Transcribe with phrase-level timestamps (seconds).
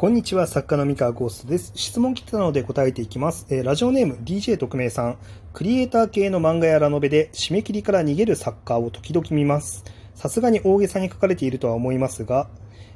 [0.00, 1.72] こんにちは、作家の三河ゴーストです。
[1.74, 3.46] 質問来てたので答えていきます。
[3.50, 5.18] えー、ラジオネーム DJ 特命さん。
[5.52, 9.84] クリエイター系の漫画やラノベで締め切りから逃げる作家を時々見ます。
[10.14, 12.48] さすがに大げさに書かれているとは思いますが、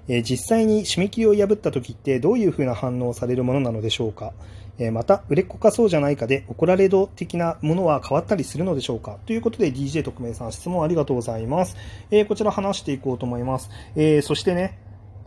[0.09, 4.33] えー、実際に締め切りを破った時ってどういう風な反応をされるものなのでしょうか
[4.79, 11.77] えー、また、売れっ子かそうじゃないかで怒られ度的なものは変わったりするのでしょうかということで DJ 特命さん質問ありがとうございます。
[12.11, 13.69] え、こちら話していこうと思います。
[13.95, 14.79] え、そしてね、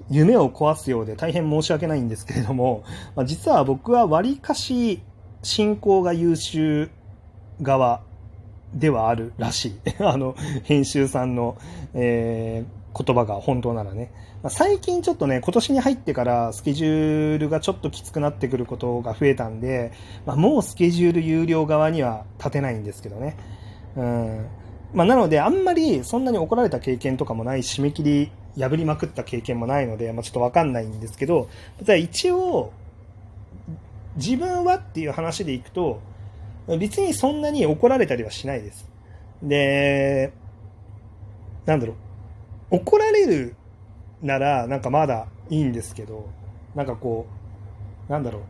[0.09, 2.83] 夢を壊すようで大変申し訳ないんですけれども、
[3.15, 5.01] まあ、実は僕は割かし
[5.43, 6.89] 進行が優秀
[7.61, 8.01] 側
[8.73, 9.79] ではあるらしい。
[10.04, 11.57] あの、編集さんの、
[11.93, 14.11] えー、言葉が本当ならね。
[14.43, 19.91] まあ、最近ちょっとね、今年に入ってからスケジュールがちょっときつくなってくることが増えたんで、
[20.25, 23.35] まあ、もうスケジュール有料側には立てないんですけどね。
[23.96, 24.46] うん。
[24.93, 32.72] まあ、なので、あんまりそんなに怒られた経験とかもない締め切り破りまくった経験もないので、まあ、ちょっとわかんないんですけど、ただ一応、
[34.16, 35.99] 自分はっていう話でいくと、
[36.80, 38.89] 別にそんなに怒られたりはしないです。
[39.41, 40.33] で、
[41.66, 41.94] なんだろ
[42.72, 43.55] う、怒られる
[44.22, 46.27] なら、なんかまだいいんですけど、
[46.75, 47.27] なんかこ
[48.09, 48.44] う、なんだろう、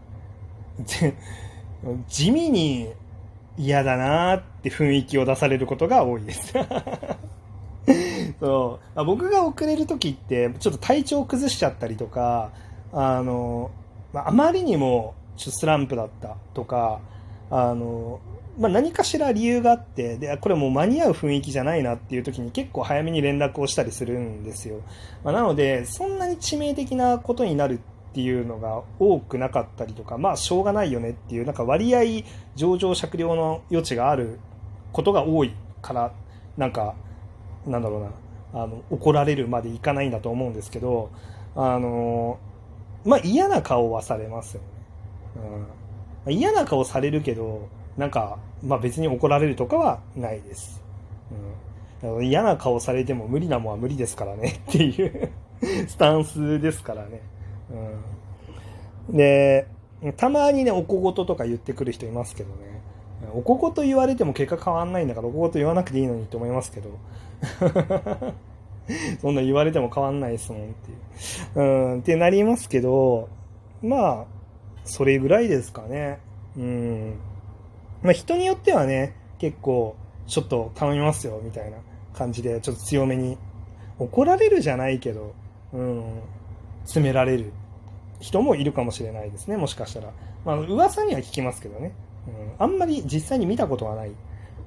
[2.07, 2.93] 地味に
[3.57, 6.53] 嫌だなって雰囲気を出されることが多いです。
[8.39, 12.51] そう僕が遅れる時ってちょっと体調崩しちゃったりとか
[12.93, 13.71] あの、
[14.13, 16.99] まあまりにもちょっとスランプだったとか
[17.49, 18.19] あの、
[18.59, 24.81] まあ、何かしら理由があってでこれもう間に合う雰囲気じゃないなっていう時に結構早めに連絡をしたりするんですよ、
[25.23, 32.23] まあ、なのでそんなに致命的なことになるっていうのが多くなかったりとかまあしょうがないよねっていうなんか割合
[32.55, 34.39] 上場酌量の余地がある
[34.91, 36.11] ことが多いから
[36.57, 36.95] なんか
[37.65, 38.26] なんだろうな。
[38.63, 41.11] あの怒られるまでいかないんだと思うんですけど
[41.55, 42.39] あの
[43.05, 44.67] まあ嫌な顔はされますよね、
[46.25, 50.81] うん、嫌な顔されるけどなんか、まあ、別に怒られるとかはないです、
[52.01, 55.29] うん、嫌な顔されても無理なもんは無理ですからね っていう
[55.87, 57.21] スタンスですからね、
[59.09, 59.67] うん、で
[60.15, 62.77] たまにねお小言とか言ってくる人いますけどね。
[63.33, 66.91] おここと言われても結果変わんないんだからおここと言わなくていいのにと思いますけど。
[69.21, 70.93] そんな言われても変わんないですもんってい
[71.55, 71.61] う。
[71.61, 71.61] う
[71.97, 73.29] ん、ってなりますけど、
[73.81, 74.25] まあ、
[74.85, 76.19] それぐらいですかね。
[76.57, 77.19] うん。
[78.01, 81.77] まあ人によってはね、結構、ちょっと頼みますよ、みたいな
[82.13, 83.37] 感じで、ちょっと強めに、
[83.99, 85.33] 怒られるじゃないけど、
[85.73, 86.21] うん、
[86.83, 87.51] 詰められる
[88.19, 90.11] 人もいるかもしれないですね、もしかしたら。
[90.45, 91.93] まあ噂には聞きますけどね。
[92.27, 94.11] うん、あんまり実際に見たことはない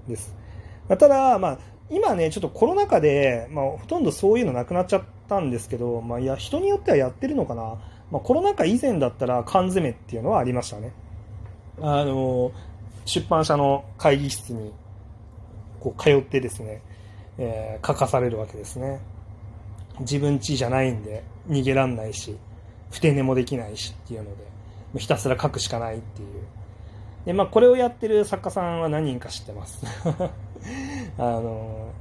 [0.08, 0.34] です。
[0.88, 1.58] ただ、まあ、
[1.90, 7.78] 今ね、ちょっとコロナ禍で、まあ、ほとんどそういうのなくなっちゃったんですけど、まあ、いや、人によってはやってるのかな。
[8.12, 10.92] まあ、コロナ禍以前だったら缶詰っていうのはありましたね。
[11.80, 12.52] あの、
[13.06, 14.72] 出版社の会議室に、
[15.80, 16.82] こう、通ってですね、
[17.38, 19.00] えー、書かされるわけですね。
[20.00, 22.36] 自分家じゃないんで、逃げらんないし、
[22.90, 24.44] ふて寝もできないしっていうので、
[24.98, 26.28] ひたすら書くしかないっていう。
[27.26, 29.84] で、まあ、これをやってる作家さんは何人か知ってます。
[31.20, 31.92] あの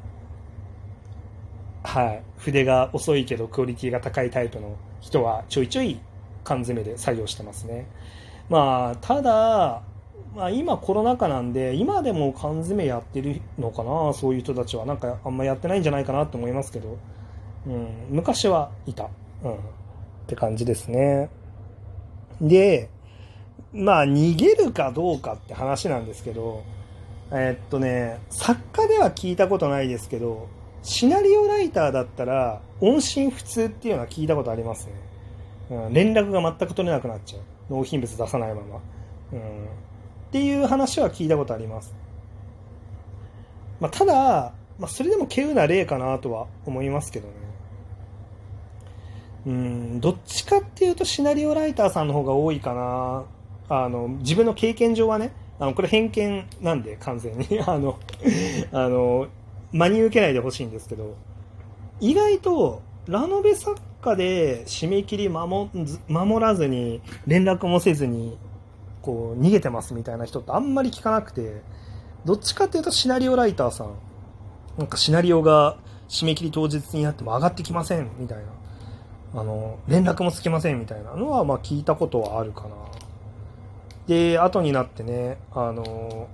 [1.83, 5.99] はい、筆が遅いけどクオリティが高いタイプの人はちょいちょい
[6.45, 7.85] 缶詰で作業してますね。
[8.49, 9.81] まあ、ただ、
[10.33, 14.85] まあ、今コロナ禍なんで、今でも缶詰やってるのかな、そういう人たちは。
[14.85, 16.97] なんかあんまやってないんじゃないかなと思いますけど、
[17.67, 19.09] うん、昔はいた。
[19.43, 19.55] うん、っ
[20.27, 21.29] て感じですね。
[22.39, 22.89] で、
[23.73, 26.63] まあ、逃げるかどうかって話なんですけど、
[27.31, 30.47] えっとね、作家では聞いたことないですけど、
[30.81, 34.93] シナリオライターだったら、音信不通っていうのは聞いたことありますね。
[35.71, 37.73] うん、連絡が全く取れなくなっちゃう。
[37.73, 38.79] 納品物出さないまま。
[39.33, 39.41] うん、っ
[40.31, 41.93] ていう話は聞いたことあります。
[43.79, 47.33] まあ、ただ、まあ、それでも稀有な例かなとは思いますけどね。
[49.45, 53.25] うん、どっちかっていうとシナリオライターさんの方が多いかな。
[53.69, 55.31] あの、自分の経験上はね。
[55.59, 57.47] あの、これ偏見なんで、完全に。
[57.65, 57.97] あの、
[58.71, 59.27] あの、
[59.71, 61.15] 真に受けないでほしいんですけど、
[61.99, 65.69] 意外と、ラノベ作家で締め切り守
[66.07, 68.37] 守らずに、連絡もせずに、
[69.01, 71.61] こう、逃げてますみたいな人ってあんまり聞かなくて、
[72.25, 73.93] どっちかっていうとシナリオライターさん、
[74.77, 75.77] なんかシナリオが
[76.07, 78.37] 締め切り当日になっても上がってきませんみたい
[79.33, 82.69] な、あの、連絡もつきませんみたいなのは、まあ聞いたことはあるかな。
[84.09, 86.27] で、後になってね、あの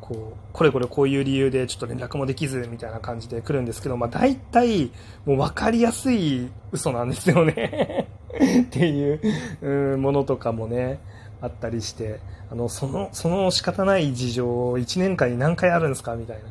[0.00, 4.92] こう、これこれこういう理由でちょっと連絡もできずみたいな感じで来るんですけど、まあ大体
[5.26, 8.06] もう分かりやすい嘘なんですよね
[8.62, 11.00] っていうものとかもね、
[11.40, 12.20] あったりして、
[12.52, 16.42] あの、その、その仕方ない事情を1年間に何回あるんですかみたいな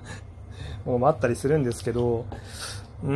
[0.83, 2.25] ものもあったりするんですけど、
[3.05, 3.13] うー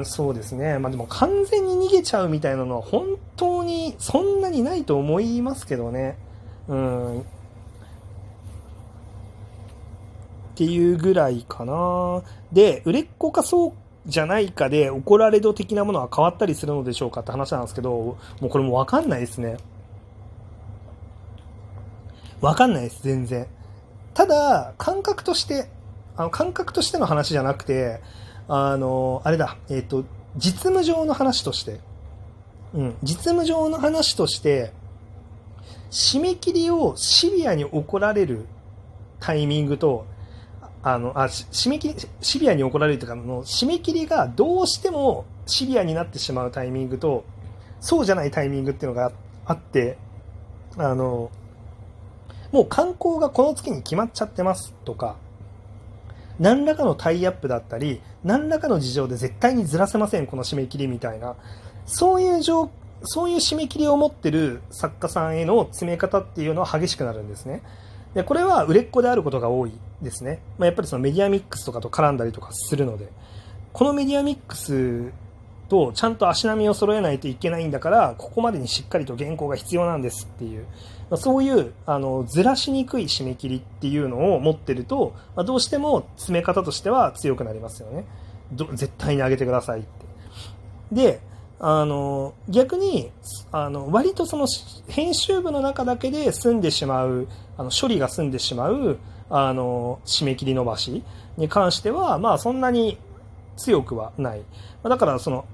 [0.00, 0.78] ん、そうですね。
[0.78, 6.16] まあでも完全に逃げちゃうみたいなのは本当にそんなにないと思いますけどね。
[6.68, 7.20] うん。
[7.20, 7.24] っ
[10.54, 12.22] ていうぐらいかな。
[12.52, 13.72] で、売れっ子かそう
[14.06, 19.58] じゃないかで怒られ度的なものは変わったりするのでしょうかって話なんですけど、もうこれもわかんないですね。
[22.40, 23.46] わかんないです、全然。
[24.14, 25.68] ただ、感覚として、
[26.16, 28.00] あの、感覚としての話じゃなくて、
[28.48, 30.04] あの、あれだ、えっ、ー、と、
[30.36, 31.80] 実務上の話として、
[32.74, 34.72] うん、実務上の話として、
[35.90, 38.46] 締め切りをシビアに怒られる
[39.20, 40.06] タイミングと、
[40.82, 47.24] あの、あ、締め切り、シビアに怒られるというか、の、締め切りがどうしてもシビアになってしまうタイミングと、
[47.80, 49.12] そうじゃないタイミングっていうのが
[49.46, 49.98] あって、
[50.76, 51.30] あの、
[52.52, 55.16] もう観光がこの月に決まっちゃってますとか、
[56.38, 61.36] 何らかのタイアップだったり、何らかの事情で絶対にずらせません、この締め切りみたいな、
[61.84, 62.70] そういう状
[63.02, 67.62] そういう締め切りを持ってる作家さんへの詰め方っていうのは激しくなるんですね。
[68.14, 69.72] で、これは売れっ子であることが多い
[70.02, 70.40] ですね。
[70.58, 73.08] まあ、やっぱりそのメディアミックスとかと絡んだりとかするので、
[73.72, 75.12] このメディアミックス
[75.68, 80.64] とちゃんと足並みを揃えないといけないんだから、ここまでにしっかりと原稿が必要なんですっていう、
[81.10, 88.04] まあ、そういうあのずらしにくい締め切りっていうのを持ってると、まあ、どうしても詰め方としては強くなりますよね。
[88.72, 89.88] 絶対に上げてくださいって。
[90.92, 91.20] で、
[91.60, 93.10] あの逆に
[93.50, 94.46] あの割とその
[94.88, 97.26] 編集部の中だけで済んでしまう
[97.56, 101.02] あの処理が済んでしまうあの締め切り伸ばし
[101.36, 102.98] に関しては、まあ、そんなに
[103.56, 104.42] 強くはない。
[104.82, 105.46] だからその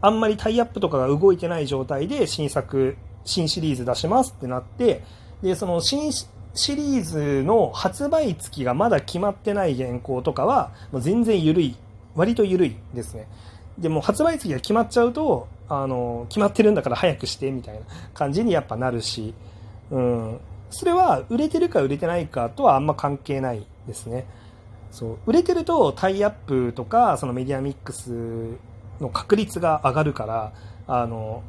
[0.00, 5.04] あんまりタイアップとかが動いてない状態で新作、新シリーズ出しますってなって、
[5.42, 6.26] で、その新シ
[6.74, 11.76] リーズの発売月がまだ決まってない原稿とかは、全然緩い、
[12.16, 13.28] 割と緩いですね。
[13.78, 17.80] でも発売月が決まっちゃうと、あの、決まってるんだから早くしてみたいな
[18.14, 19.34] 感じにやっぱなるし、
[19.90, 20.40] うん。
[20.70, 24.26] それは売れてるか売れてないかとはあんま関係ないですね。
[24.90, 25.18] そう。
[25.26, 28.56] 売れてるとタイアップとか、そのメディアミックス
[29.00, 30.52] の確率が上がるから、
[30.86, 31.42] あの、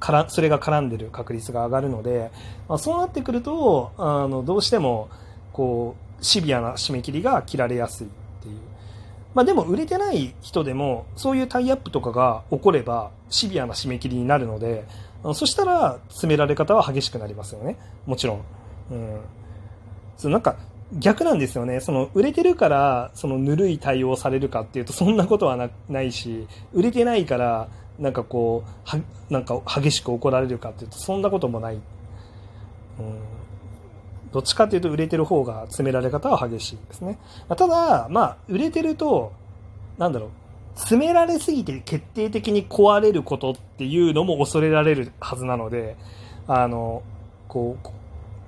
[0.00, 2.30] からそれが絡んでる確率が上がるので、
[2.68, 5.08] まあ、そうなってくると、あの、どうしても、
[5.52, 8.10] こう、シビアな締め切りが切られやすいっ
[8.42, 8.58] ていう。
[9.38, 14.84] まあでも売れてない人でも、そういうタイアップとかが起これば、シビアな締め切りになるので、
[15.32, 17.76] そしたら詰められ方は激しくなりますよね。
[18.04, 18.40] もちろん。
[18.90, 19.20] うん。
[20.16, 20.56] そうなんか、
[20.92, 21.78] 逆なんですよね。
[21.78, 27.68] その、売れてるから、その、ぬるい対応されるかっていうと、そんなことはないし、売れてないから、
[28.00, 29.00] なんかこう、は、
[29.30, 31.74] なんか激しく怒られるかっていうと、そんなこともない。
[31.76, 31.82] うん。
[34.32, 37.18] どっちかというと、売れてる方が詰められ方は激しいですね。
[37.48, 39.32] まあ、ただ、まあ、売れてると、
[39.98, 40.30] なんだろう、
[40.76, 45.96] 詰められすぎて決定的に壊れることっていうのも恐れられるはずなので、
[46.46, 47.02] あの、
[47.48, 47.88] こう、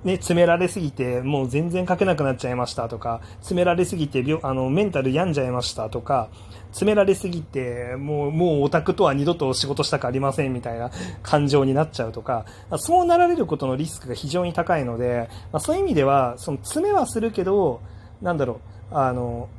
[0.03, 6.29] ね、詰められすぎて、もう全然書けなくなっちゃいましたとか、詰められすぎてあの、メンタル病んじゃいましたとか、
[6.71, 10.89] 詰められすぎて、もう、もうオタクとは二度と仕事したくありませんみたいな
[11.21, 12.45] 感情になっちゃうとか、
[12.77, 17.81] そうなられることのリスクが非常に高いので、まあ、そういう意味では、その詰めはするけど、
[18.21, 18.59] なんだろ
[18.91, 19.49] う、あの、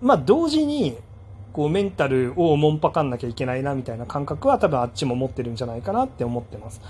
[0.00, 0.96] まあ、同時に、
[1.52, 6.80] こうメンタルをもんぱかんなきゃいけないなみたいな感覚は多分あっちも持ってるんじゃないかなって思ってます。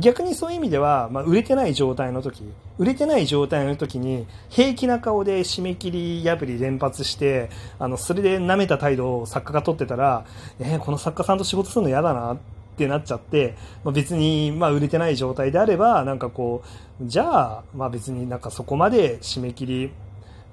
[0.00, 2.42] 逆にそういう意味では、まあ、売れてない状態の時、
[2.78, 7.48] 売れてない状態の時に、平気な顔で締め切り破り連発して、
[7.78, 10.24] あの、それで舐めた態度を作家が取ってたら、
[10.58, 12.38] えー、この作家さんと仕事するの嫌だなっ
[12.76, 19.92] てなっちゃって、まあ、別に、まあ、売れてない状態であれば、なんかこう、じゃあ、まあ別になんかそこまで締め切り、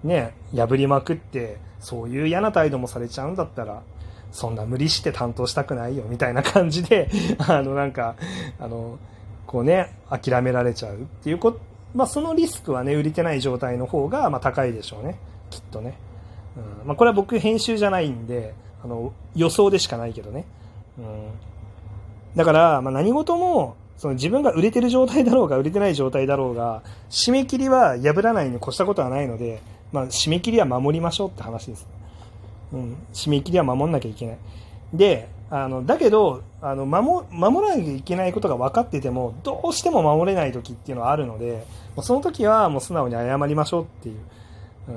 [0.03, 3.81] ね、破りまくって、そういう嫌な態度もされちゃうんだったら、
[4.31, 8.15] そんな無理して担当したくないよ、みたいな感じで、あの、なんか、
[8.59, 8.97] あの、
[9.45, 11.59] こうね、諦められちゃうっていうこと、
[11.93, 15.19] まあ、そのリスクはね、売れてない状態の方が、まあ、高いでしょうね。
[15.49, 15.97] きっとね。
[16.55, 16.87] うん。
[16.87, 20.45] まあ、これは僕編集じゃないんで、あの、予想でしかないけどね。
[20.97, 21.05] うん。
[22.35, 31.85] だから、まあ、何事も、その自分が売れてる状態だろうが、売れてない状態だろうが、締め切りは破らないに越したことはないので、まあ、締め切りは守りましょうって話です。
[32.71, 32.95] うん。
[33.13, 34.37] 締め切りは守んなきゃいけない。
[34.93, 41.67] で、あの、だけど、あの、守、守らなきゃいけないことが分かってても、どうしても守れない時っていうのはあるので、
[42.01, 44.15] その時はもう素直に謝りましょうっていう、
[44.87, 44.95] うん、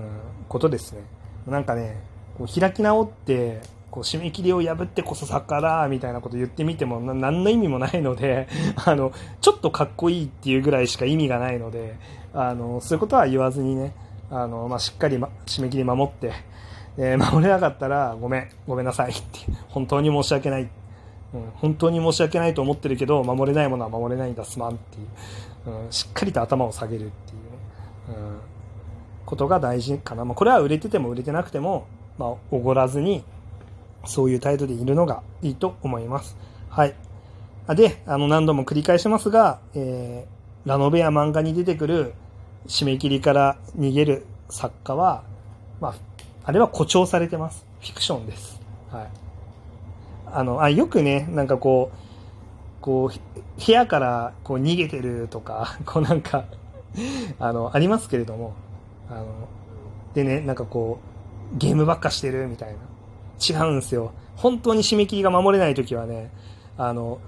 [0.48, 1.02] ことですね。
[1.48, 2.00] なんかね、
[2.38, 8.48] こう開き直って、こう締め切りを破ってこそ作家だみたいなこと言ってみても何の意味もないので
[8.84, 11.96] あのちょっとかっこいいっていうぐらいしか意味がないので
[12.32, 13.94] あのそういうことは言わずにね
[14.32, 16.32] あの、まあ、しっかり、ま、締め切り守って、
[16.96, 19.12] えー、守れなかったらごめんごめんなさい。
[19.12, 20.68] っ て本当に申し訳ない、うん、
[21.56, 28.38] 本当に申し訳ないと思ってるけど守れないものは守れないんだすまんっていう、うん、しっかりと頭を下げるっていう、うん、
[29.26, 31.86] ことが大事かな、まあ、これは売れてても売れてなくても、
[32.18, 33.24] まあ、おごらずに
[34.06, 36.36] そういう態度でいるのがいいと思います。
[36.68, 36.94] はい。
[37.68, 42.12] で、あの、何度も繰り返しますが、えー、ラノベや漫画に出てくる
[42.66, 45.24] 締め切りから逃げる作家は、
[45.80, 45.94] まあ、
[46.44, 47.64] あれは誇張されてます。
[47.80, 48.60] フィクションです。
[48.90, 49.08] はい。
[50.26, 51.96] あの、あ、よくね、なんかこう、
[52.82, 56.44] こう、部屋からこう逃げてるとか、 こうなんか
[57.38, 58.54] あの、ありますけれども、
[59.10, 59.26] あの、
[60.14, 60.98] でね、なんかこ
[61.54, 62.76] う、ゲームばっかしてるみたいな。
[63.46, 64.12] 違うんですよ。
[64.36, 66.30] 本当に締め切りが守れない時はね、
[66.76, 67.18] あの、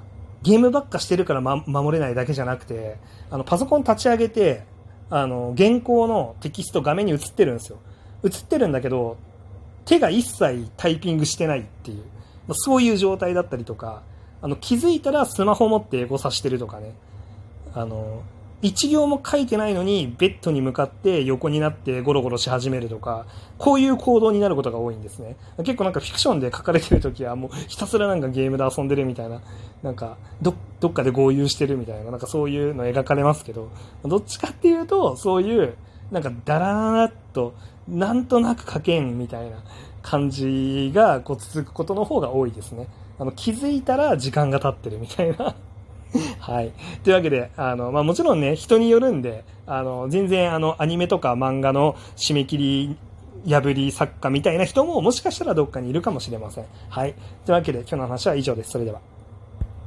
[0.43, 2.99] ゲームばっかしてるから、ま、守れないだけじゃなくて、
[3.31, 4.65] あの、パソコン立ち上げて、
[5.11, 7.79] あの、原稿のテキスト画面に映ってるんですよ。
[8.27, 9.17] 映ってるんだけど、
[9.85, 12.03] 手が一切タイピングしてないっていう
[12.49, 14.03] ま、そういう状態だったりとか、
[14.43, 16.95] あの、気づいたらスマホ持ってエゴさしてるとかね、
[17.75, 18.23] あの、
[18.63, 23.27] 一行も書いてないのにベッドに向かって横になってゴロゴロし始めるとか、
[23.59, 25.37] こういう行動になることが多いんですね。
[25.59, 29.43] 結構なんかフィクションで書かれてる時はもうひたすらなんかゲームで遊んでるみたいな、
[29.83, 33.69] なんかど、どっかで合流してるみたいな、なんかそういうの描かれますけど、
[34.05, 35.75] どっちかっていうと、そういう、
[36.11, 37.55] なんかダラーっと、
[37.89, 39.57] なんとなく書けんみたいな
[40.03, 42.89] 感じがこう続くことの方が多いですね。
[43.19, 45.55] あの気づいたら時間が経ってるみたいな
[46.41, 46.73] はい。
[47.03, 52.97] というわけで、あの、まあ、もちろんね、人によるんで、あの、全然、あの、アニメとか漫画の締め切り
[53.49, 56.65] 破り作家みたいな人も、もしかしたらどっかにいるかもしれません。
[56.89, 57.15] はい。
[57.45, 58.71] というわけで、今日の話は以上です。
[58.71, 59.01] それでは。